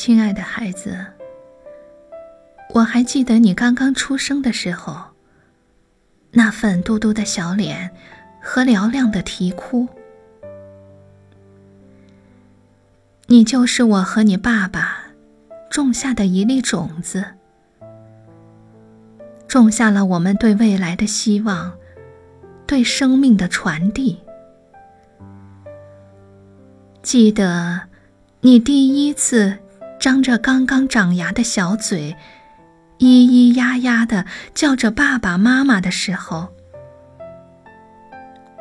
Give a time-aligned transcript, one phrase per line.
[0.00, 0.96] 亲爱的孩子，
[2.70, 4.98] 我还记得你刚刚出生的时候，
[6.30, 7.90] 那粉嘟嘟的小脸
[8.40, 9.86] 和嘹亮的啼哭。
[13.26, 15.08] 你就是我和你爸爸
[15.70, 17.22] 种下的一粒种子，
[19.46, 21.74] 种下了我们对未来的希望，
[22.66, 24.18] 对生命的传递。
[27.02, 27.82] 记得
[28.40, 29.58] 你第一次
[30.00, 32.16] 张着刚刚长牙的小嘴，
[32.98, 36.48] 咿咿呀呀的叫着爸爸妈妈的时候，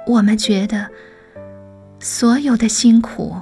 [0.06, 0.90] 我们觉得
[2.00, 3.36] 所有的辛苦。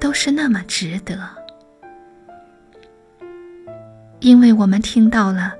[0.00, 1.16] 都是那么值得，
[4.18, 5.52] 因为我们听到了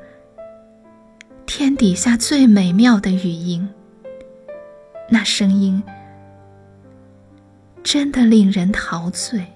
[1.46, 3.68] 天底下最美妙的语音，
[5.08, 5.80] 那声音
[7.84, 9.51] 真的令人陶醉。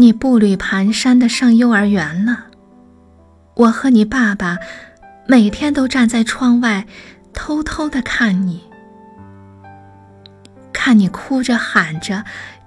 [0.00, 2.44] 你步履蹒跚的上幼儿园了，
[3.56, 4.56] 我和你爸爸
[5.26, 6.86] 每天都站在窗外，
[7.32, 8.62] 偷偷的看你。
[10.72, 12.24] 看你哭着喊着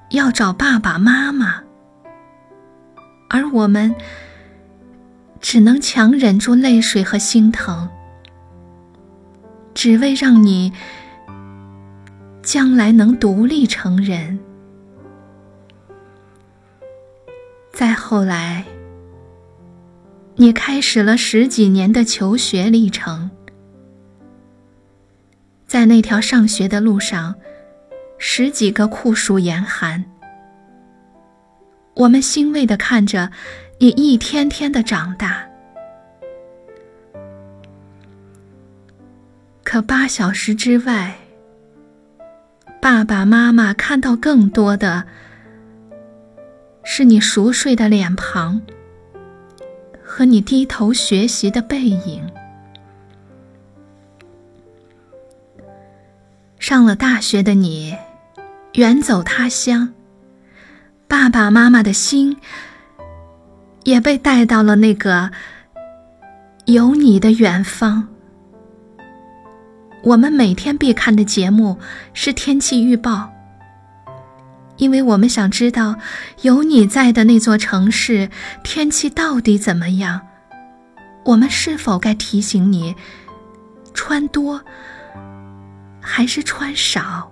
[0.09, 1.63] 要找爸爸妈妈，
[3.29, 3.95] 而我们
[5.39, 7.87] 只能强忍住泪水和心疼，
[9.73, 10.73] 只为让你
[12.43, 14.37] 将来能独立成人。
[17.81, 18.63] 再后来，
[20.35, 23.31] 你开始了十几年的求学历程，
[25.65, 27.33] 在那条上学的路上。
[28.19, 30.05] 十几个酷暑严寒，
[31.95, 33.31] 我们欣慰的看着
[33.79, 35.43] 你一天天的长大。
[39.63, 41.15] 可八小时之外，
[42.79, 45.08] 爸爸妈妈看到更多的
[46.93, 48.61] 是你熟睡的脸庞
[50.03, 52.29] 和你低头学习的背影。
[56.59, 57.95] 上了大学的你。
[58.73, 59.93] 远走他乡，
[61.07, 62.37] 爸爸妈妈的心
[63.83, 65.31] 也被带到了那个
[66.65, 68.09] 有你的远方。
[70.03, 71.77] 我们每天必看的节目
[72.13, 73.29] 是天气预报，
[74.81, 75.95] 因为我们想知道
[76.42, 78.31] 有你在的那座城市
[78.64, 80.21] 天气到底怎么样。
[81.23, 82.95] 我们是否该提醒你
[83.93, 84.65] 穿多
[86.02, 87.31] 还是穿少？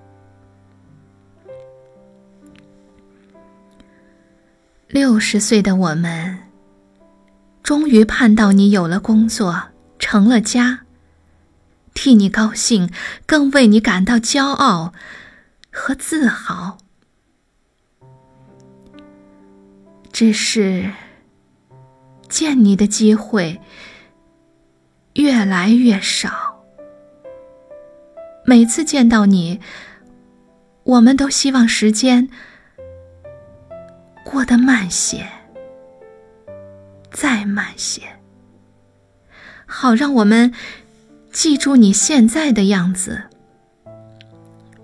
[4.88, 6.38] 六十岁的我们，
[7.64, 10.82] 终于盼到你有了工作，成了家，
[11.96, 12.92] 替你高兴，
[13.26, 14.94] 更为你感到骄傲
[15.72, 16.78] 和自豪。
[20.20, 20.92] 只是
[22.28, 23.62] 见你的机会
[25.14, 26.66] 越来越少，
[28.44, 29.62] 每次见到你，
[30.84, 32.28] 我们都希望时间。
[34.26, 35.26] 过得慢些，
[37.12, 38.02] 再慢些，
[39.66, 40.54] 好让我们
[41.32, 43.24] 记住你现在的样子。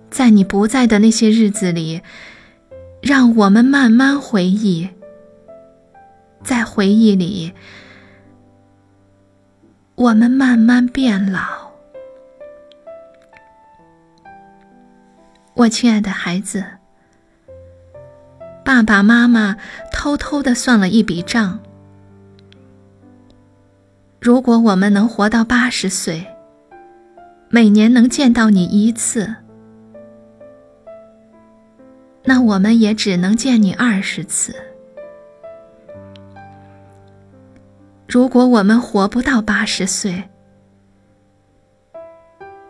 [0.10, 2.02] 在你不在的那些日子里，
[3.02, 4.92] 让我们慢慢回忆，
[6.46, 7.52] 在回忆里，
[9.96, 11.42] 我们慢慢变老。
[15.56, 16.64] 我亲爱的孩子。
[18.64, 19.58] 爸爸妈妈
[19.92, 21.60] 偷偷的算了一笔账：
[24.20, 26.28] 如果我们能活到八十岁，
[27.50, 29.34] 每年能见到你一次，
[32.24, 34.75] 那我们也只能见你二十次。
[38.16, 40.30] 如果我们活不到八十岁，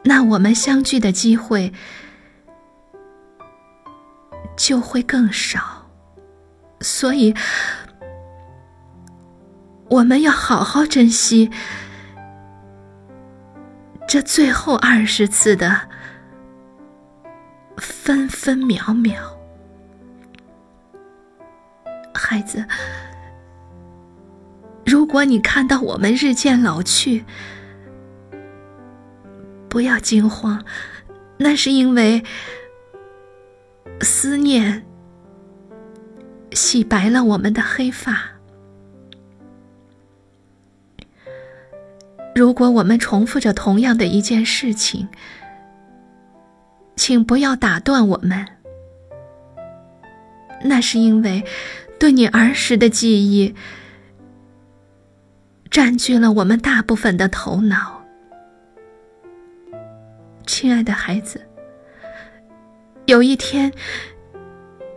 [0.04, 1.72] 那我们相聚的机会
[4.58, 5.86] 就会更少。
[6.82, 7.32] 所以，
[9.88, 11.52] 我们要好好珍惜
[14.08, 15.80] 这最后二十次的
[17.78, 19.22] 分分秒秒。
[22.16, 22.66] 孩子，
[25.06, 27.26] 如果你看到我们日渐老去，
[29.70, 30.66] 不要惊慌，
[31.38, 32.24] 那是因为
[34.02, 34.84] 思念。
[36.54, 38.32] 洗白了我们的黑发。
[42.34, 45.08] 如果我们重复着同样的一件事情，
[46.96, 48.44] 请不要打断我们。
[50.64, 51.44] 那是因为，
[52.00, 53.54] 对你儿时的记忆
[55.76, 58.02] 占据了我们大部分的头脑。
[60.48, 61.46] 亲爱的孩子，
[63.08, 63.70] 有一天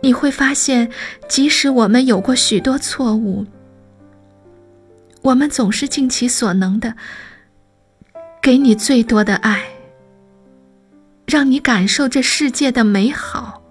[0.01, 0.89] 你会发现，
[1.27, 3.45] 即使我们有过许多错误，
[5.21, 6.95] 我们总是尽其所能的
[8.41, 9.61] 给你最多的爱，
[11.25, 13.61] 让你感受这世界的美好。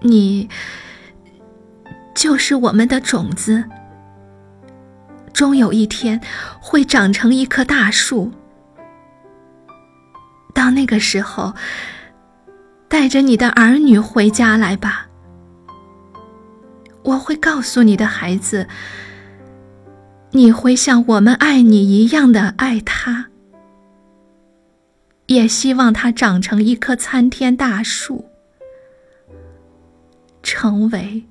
[0.00, 0.48] 你
[2.14, 3.64] 就是我们的种子，
[5.32, 6.20] 终有一天
[6.60, 8.30] 会长成一棵大树。
[10.54, 11.54] 到那个时候，
[12.88, 15.08] 带着你的儿女回家来吧。
[17.02, 18.68] 我会告诉你的孩子，
[20.30, 23.26] 你会像我们爱你一样的爱他，
[25.26, 28.26] 也希望他长成一棵参天大树。
[30.42, 31.24] 成为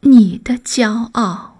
[0.00, 1.57] 你的骄傲。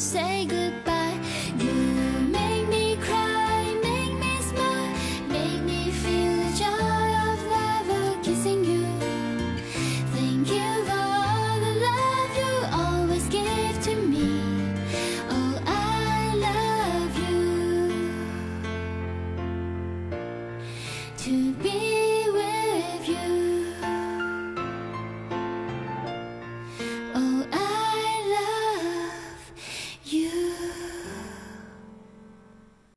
[0.00, 1.20] say goodbye.
[1.58, 1.72] You
[2.32, 4.94] make me cry, make me smile,
[5.28, 8.86] make me feel the joy of love kissing you.
[10.14, 14.30] Thank you for all the love you always give to me.
[15.28, 17.42] Oh, I love you.
[21.18, 21.89] To be